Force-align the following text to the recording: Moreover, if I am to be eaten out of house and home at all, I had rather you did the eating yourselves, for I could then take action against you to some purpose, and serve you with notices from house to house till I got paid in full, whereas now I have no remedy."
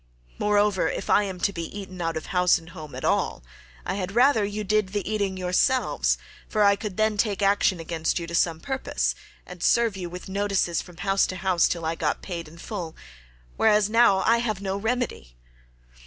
Moreover, 0.39 0.87
if 0.89 1.11
I 1.11 1.25
am 1.25 1.39
to 1.41 1.53
be 1.53 1.65
eaten 1.79 2.01
out 2.01 2.17
of 2.17 2.25
house 2.33 2.57
and 2.57 2.71
home 2.71 2.95
at 2.95 3.05
all, 3.05 3.43
I 3.85 3.93
had 3.93 4.13
rather 4.15 4.43
you 4.43 4.63
did 4.63 4.93
the 4.93 5.07
eating 5.07 5.37
yourselves, 5.37 6.17
for 6.49 6.63
I 6.63 6.75
could 6.75 6.97
then 6.97 7.17
take 7.17 7.43
action 7.43 7.79
against 7.79 8.17
you 8.17 8.25
to 8.25 8.33
some 8.33 8.59
purpose, 8.59 9.13
and 9.45 9.61
serve 9.61 9.95
you 9.95 10.09
with 10.09 10.27
notices 10.27 10.81
from 10.81 10.97
house 10.97 11.27
to 11.27 11.35
house 11.35 11.67
till 11.67 11.85
I 11.85 11.93
got 11.93 12.23
paid 12.23 12.47
in 12.47 12.57
full, 12.57 12.95
whereas 13.57 13.91
now 13.91 14.21
I 14.25 14.37
have 14.39 14.59
no 14.59 14.75
remedy." 14.75 15.37